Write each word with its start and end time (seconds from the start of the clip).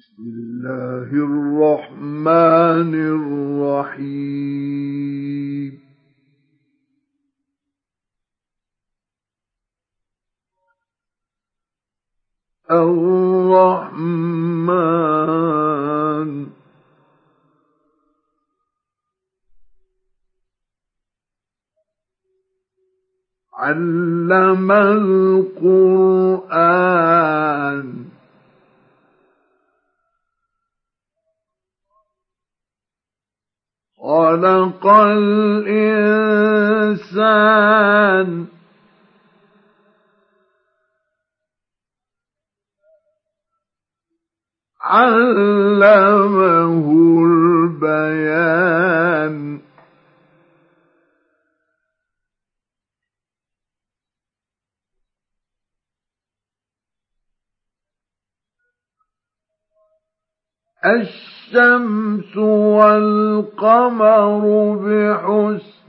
بسم 0.00 0.22
الله 0.22 1.10
الرحمن 1.12 2.94
الرحيم. 3.94 5.80
الرحمن. 12.70 13.90
علم 23.54 24.72
القرآن. 24.72 25.70
خلق 34.00 34.86
الإنسان. 34.86 35.90
علمه 44.82 46.86
البيان. 47.24 47.90
الشمس 61.50 62.36
والقمر 62.76 64.42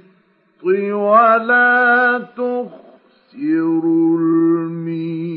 ولا 0.63 2.17
تخسروا 2.38 4.17
الميزان. 4.17 5.31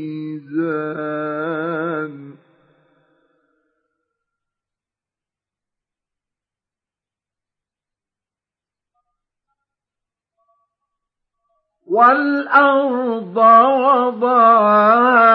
والأرض 11.87 13.37
وضعها 14.17 15.31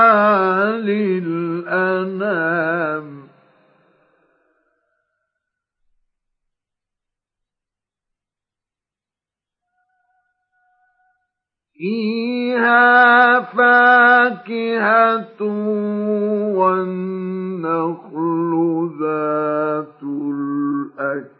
للأنام 0.76 2.40
فيها 11.78 13.40
فاكهة 13.40 15.42
والنخل 16.56 18.50
ذات 19.00 20.02
الأكمام 21.02 21.30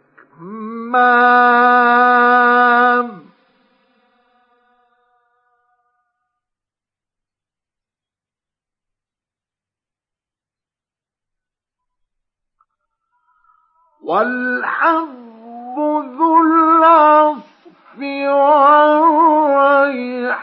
والحب 14.11 15.77
ذو 16.19 16.31
العصف 16.41 17.99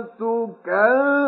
تكذبان. 0.00 1.22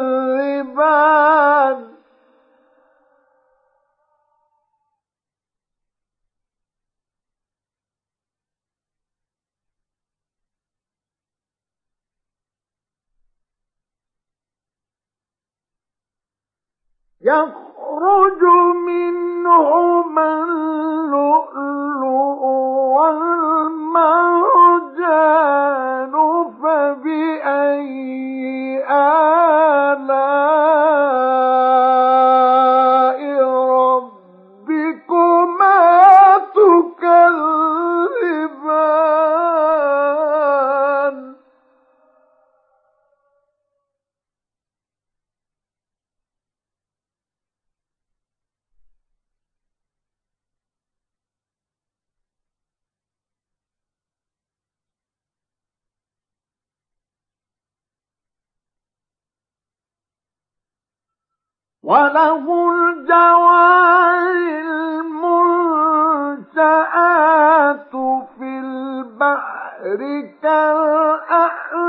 يقول 17.25 17.64
وله 61.85 62.71
الجوار 62.71 64.37
المنشآت 66.55 67.93
في 68.39 68.49
البحر 68.59 70.01
كالأحلام 70.43 71.85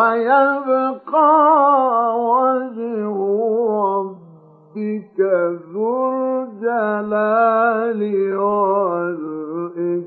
ويبقى 0.00 1.30
وجه 2.30 3.16
ربك 3.86 5.18
ذو 5.72 5.92
الجلال 6.12 8.00
والإكرام. 8.36 10.00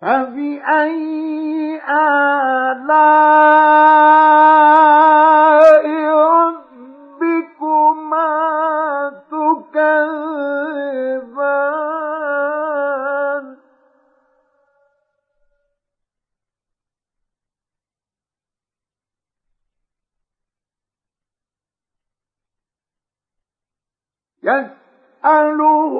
فبأي 0.00 1.80
آلاء 1.88 2.80
ربكما 6.40 8.30
تكذبان؟ 12.50 13.56
يسأله 24.42 25.92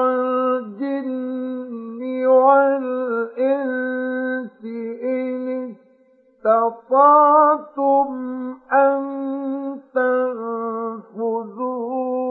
معشر 0.00 0.60
الجن 0.80 2.00
والإنس 2.26 3.70
إن 5.04 5.74
استطعتم 6.46 8.08
أن 8.72 9.00
تنفذوا 11.14 11.56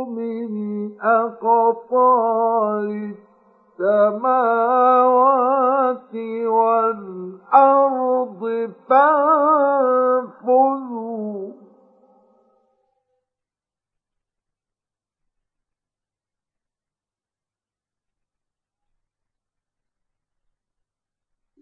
من 0.05 0.49
أقطار 1.01 2.87
السماوات 3.79 5.19
والأرض 6.45 8.41
فانفذوا 8.89 10.39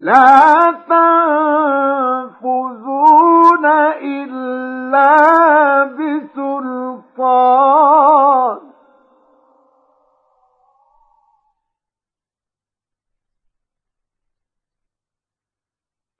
لا 0.00 0.54
تنفذون 2.38 3.66
إلا 4.02 5.14
بسلطان. 5.84 7.48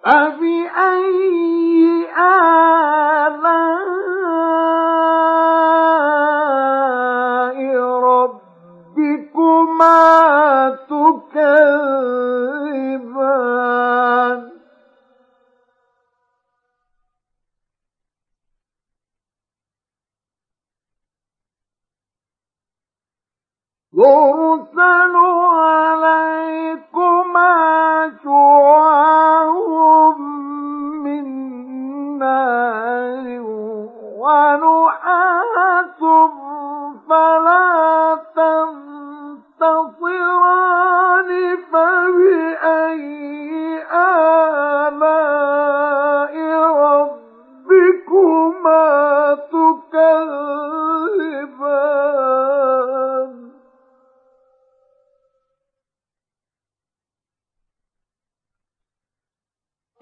فبأي 0.05 1.49
آلاء 2.19 3.28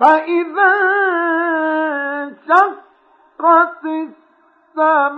فإذا 0.00 0.72
انشقت 2.22 3.84
السماء 4.76 5.16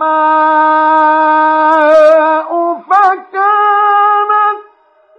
فكانت 2.91 4.61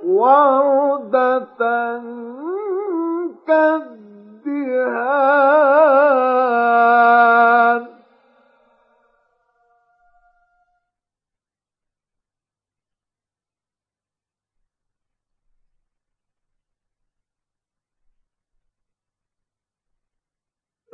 وردة 0.05 1.61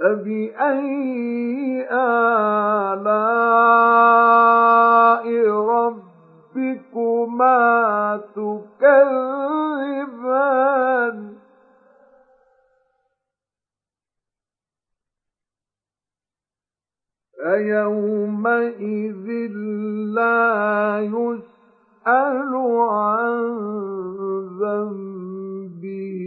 فبأي 0.06 1.88
آلاء 1.92 3.26
ربكما 6.54 7.58
تكذبان 8.36 9.56
فيومئذ 17.44 19.28
لا 20.16 21.00
يسأل 21.02 22.54
عن 22.90 23.36
ذنبه 24.62 26.26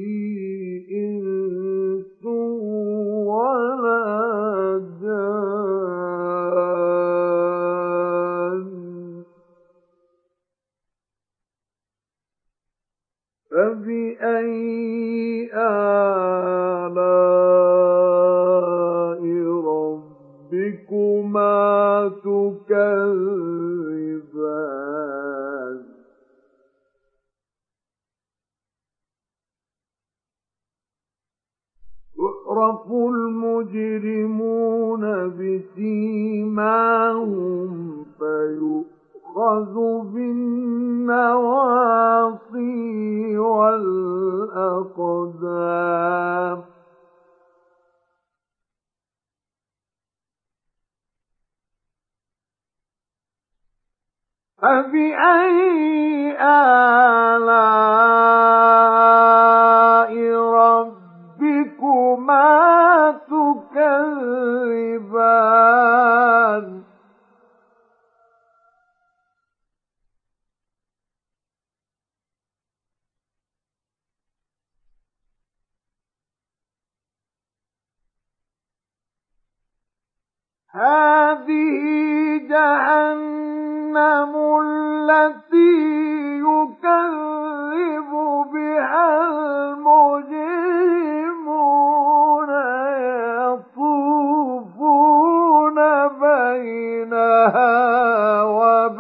فبأي 14.29 15.49
آلاء 15.55 15.89
ربكما 20.53 21.59
تكذبان؟ 22.25 23.09
يعرف 32.19 32.87
المجرمون 32.93 34.55
بسيماهم 35.39 36.69
فيؤخذ 39.39 39.75
بالنواصي 40.13 41.39
والأقدام. 43.39 44.99
فبأي 54.63 56.37
آلاء 56.41 57.79
هذه 80.75 82.39
جهنم 82.49 84.33
التي 84.65 85.79
يكذب 86.39 88.11
بها 88.53 89.09
المجرمون 89.29 90.49
يطوفون 94.99 95.79
بينها 96.21 97.73
وبين 98.43 98.98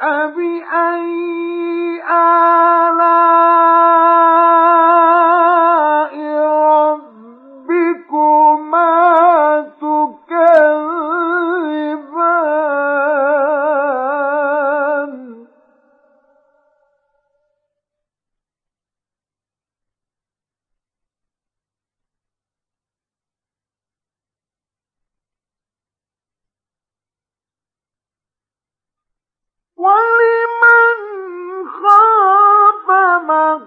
فبأي 0.00 2.00
آلاء 2.10 2.79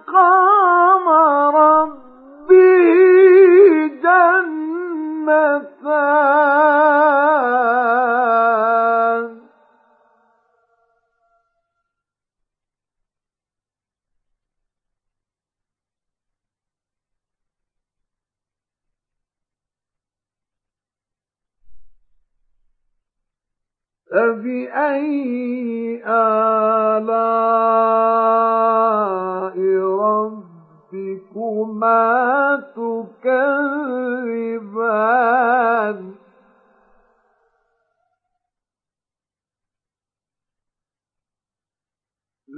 القوم 0.07 0.32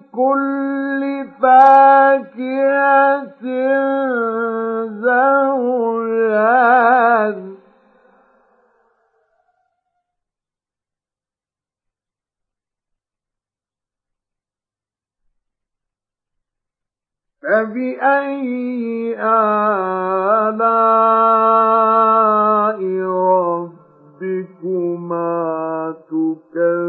كل 0.00 1.26
فاكهة 1.42 3.44
زوجان. 4.86 6.14
فبأي 17.42 19.16
آلاء 19.20 20.64
ربكما 24.24 25.94
تكذبان. 26.10 26.84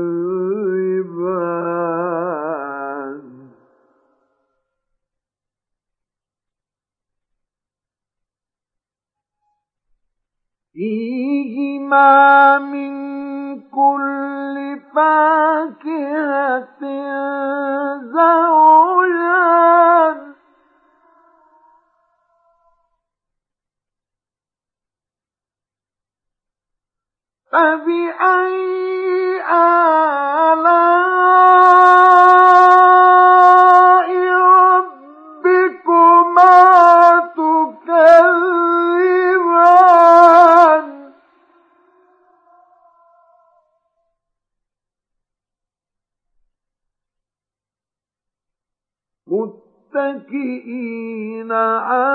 فيهما 10.74 12.60
من 12.60 12.96
كل 13.62 14.80
فاكهة 14.96 16.82
زوجان 18.16 19.56
فبأي 27.56 29.40
آلاء 33.16 34.10
ربكما 35.16 36.52
تكذبان؟ 39.46 40.86
متكئين 50.16 51.52
على 51.52 52.15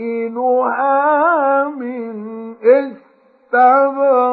بطائنها 0.00 1.68
من 1.68 2.56
استبرق. 2.62 4.30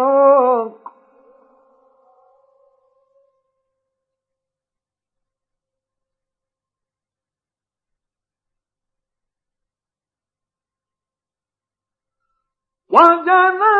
وجنى 12.89 13.75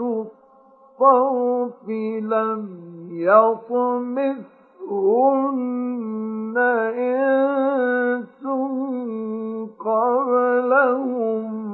الطرف 0.00 1.88
لم 2.22 2.62
يطمثهن 3.10 4.46
إنس 6.98 8.42
قبلهم 9.78 11.65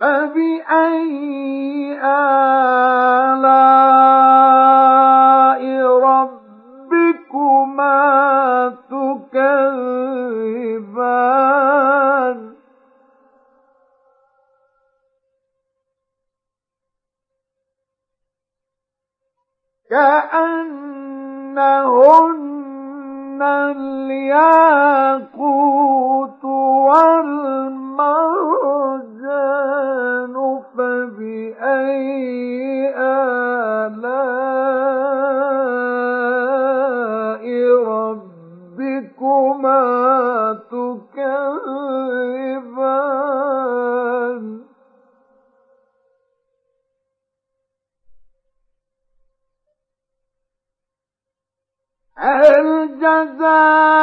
فبأي 0.00 1.98
آلاء 2.02 3.48
ربكما 5.98 7.98
تكذبان 11.28 12.38
كأنهن 22.08 23.42
الياقوت 23.76 24.04
والمرجان 26.88 29.17
آلاء 32.96 33.84
ربكما 37.86 39.78
تكذبان. 40.70 41.48
هل 52.18 52.98
جزاء 53.00 53.97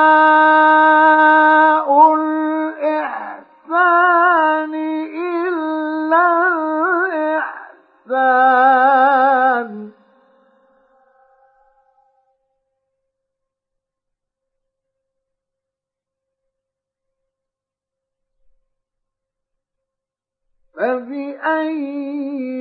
فبأي 21.55 22.54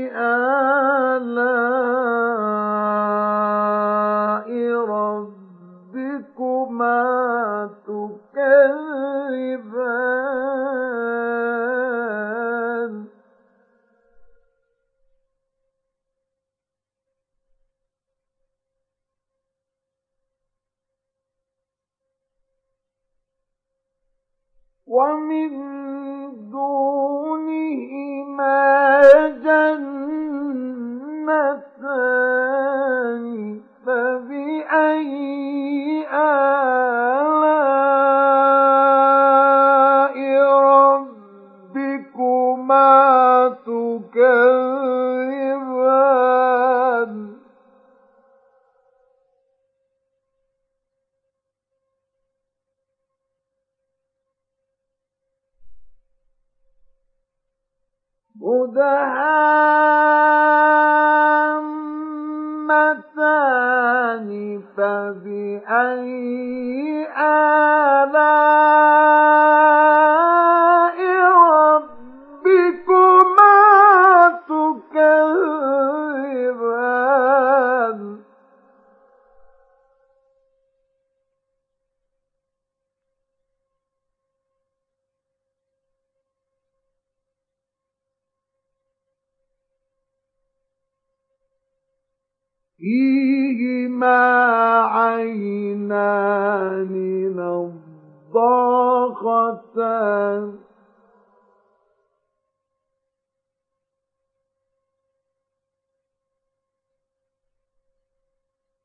مدهامتان 58.54 59.73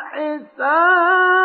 حسان 0.00 1.41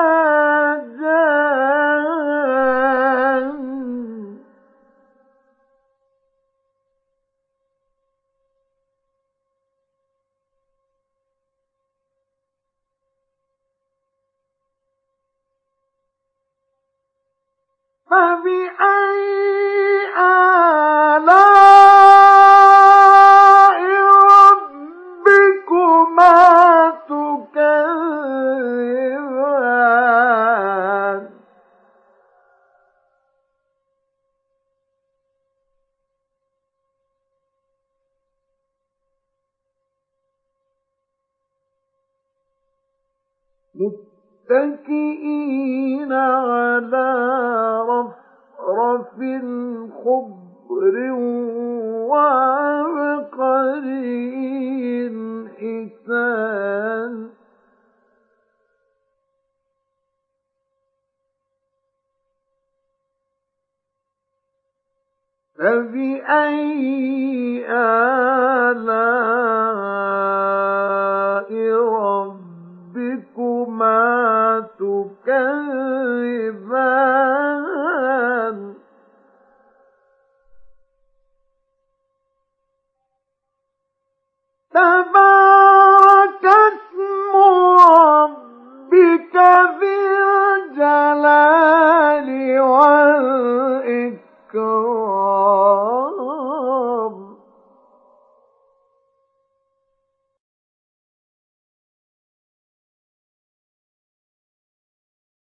فبأي 65.68 67.64
آلاء 67.68 69.27